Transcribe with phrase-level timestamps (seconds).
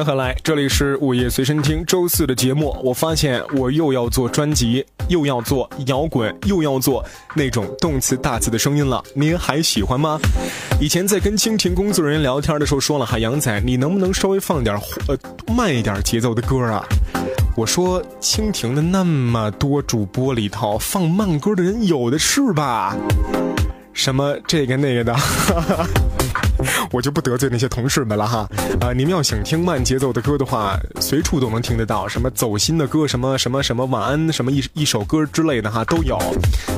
[0.00, 2.74] 迎回来，这里是午夜随身听周四的节目。
[2.82, 7.04] 我发现我又要做专辑，又要做摇滚，又要做
[7.34, 9.02] 那种动词大词的声音了。
[9.14, 10.18] 您还喜欢吗？
[10.80, 14.74] 以前在跟蜻蜓工作人员聊天的时候说了，哈，杨仔，你能不能稍微放点
[15.06, 15.18] 呃
[15.54, 16.82] 慢一点节奏的歌啊？
[17.54, 22.96] 我说蜻蜓的那么多主播里头，放慢歌的人有的是吧？
[23.92, 25.14] 什么这个那个的。
[26.92, 28.48] 我就不得罪那些同事们了哈，
[28.80, 36.18] 啊，你们要想听慢节奏的歌的话，随处都能听得到，什么走心的歌，什么什么什么晚安，什么一一首歌之类的哈，都有。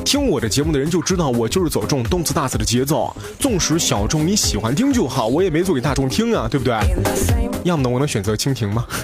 [0.05, 7.52] 听我的节目的人就知道，我就是走这种动次打次的节奏，纵使小众你喜欢听就好，我也没做给大众听啊，对不对？
[7.63, 8.85] 要么呢，我能选择蜻蜓吗？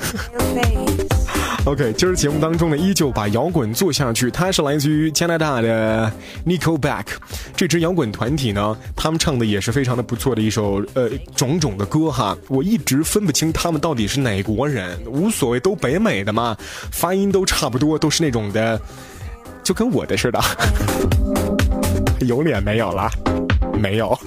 [1.65, 4.31] OK，今儿节目当中呢，依旧把摇滚做下去。
[4.31, 6.11] 它是来自于加拿大的
[6.45, 7.05] Nickelback
[7.55, 12.35] 这支摇滚团体呢，他们唱的也是非常的不错的一首呃种种的歌哈。
[12.47, 16.57] 我一直分不清他们到底是哪国人，无所谓，都北美的嘛，
[16.91, 18.81] 发音都差不多，都是那种的，
[19.63, 20.39] 就跟我的似的。
[22.25, 23.11] 有脸没有了？
[23.79, 24.17] 没有。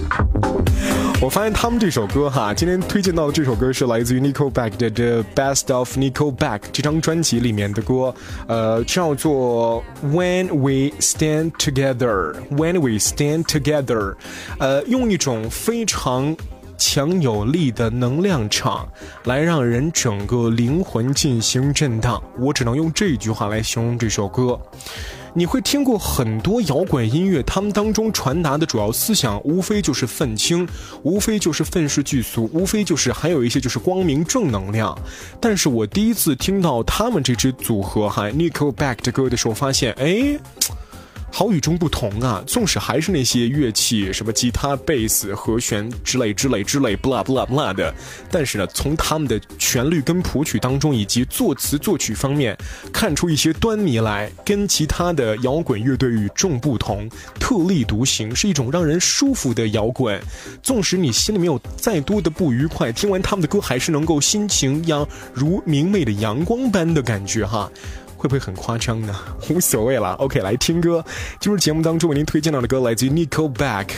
[1.23, 8.13] 我发现他们这首歌哈，今天推荐到的这首歌是来自于 Nickelback 的《The Best of Nickelback》这张专辑里面的歌，
[8.45, 9.81] 呃，叫做
[10.13, 12.33] 《When We Stand Together》。
[12.49, 14.15] When We Stand Together，
[14.59, 16.35] 呃，用一种非常
[16.85, 18.85] 强有力的能量场
[19.23, 22.21] 来让人整个灵魂进行震荡。
[22.37, 24.59] 我只能用这句话来形容这首歌。
[25.33, 30.67] 你会听过很多摇滚音乐，他们当中传达的主要思想，无非就是愤青，
[31.03, 34.95] 无非就是愤世嫉俗，无非就是还有一些就是光明正能量。
[35.39, 40.37] 但是我第一次听到他们这支组合哈 Nickelback 的歌的时候，发现，哎。
[41.35, 42.43] 好与众不同啊！
[42.45, 47.91] 纵使还是那些乐器，什么吉他、贝斯、和弦之类之类之类，blah blah blah 的，
[48.29, 52.55] 但是呢，从他们的旋律跟谱曲当中，以及作词作曲方面，
[52.93, 60.21] 看出一些端倪来，跟其他的摇滚乐队与众不同，特立独行，是一种让人舒服的摇滚。
[60.61, 67.67] 纵使你心里面有再多的不愉快，听完他们的歌，还是能够心情一样如明媚的阳光般的感觉哈。
[68.23, 69.13] 会不会很夸张呢？
[69.49, 70.13] 无所谓了。
[70.13, 71.03] OK，来听歌。
[71.41, 73.89] 就是节目当中为您推荐到的歌来自于 Nico Back。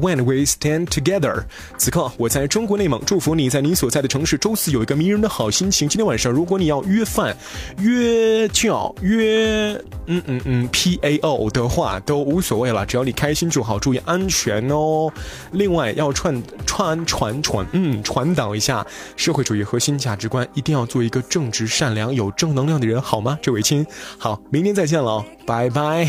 [0.00, 1.44] When we stand together，
[1.78, 5.88] 此刻我在中国内蒙，祝福你在你所在的城市周四有一个迷人的好心情。
[5.88, 7.36] 今天晚上如果你要约饭、
[7.78, 15.12] 约叫、约嗯嗯嗯 P A O 的话，都无所谓了，只要你开心就好，注意安全哦。
[15.52, 18.84] 另外要传传传传嗯传导一下
[19.16, 23.38] 社会主义核心价值观，一定要做一个正直、善良、有正能量的人，好吗？
[23.40, 23.86] 这位亲，
[24.18, 26.08] 好，明天再见了，拜拜。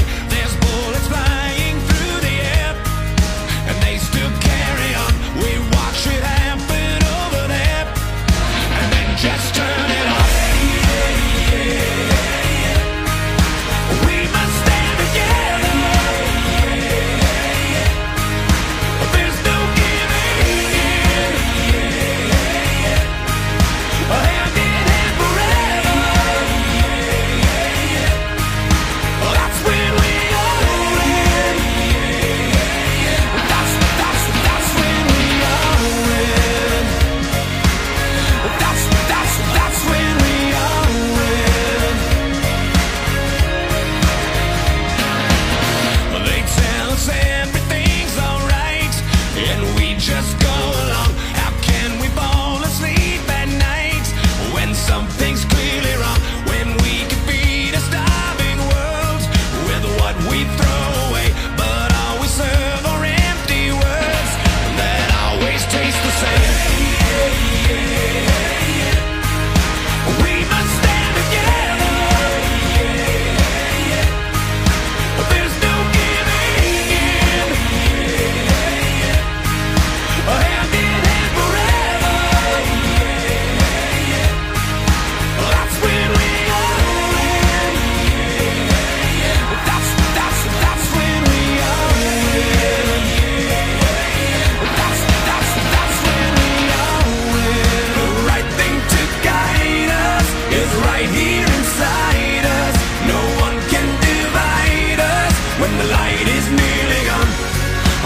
[106.23, 107.31] night is nearly gone,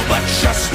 [0.07, 0.71] but just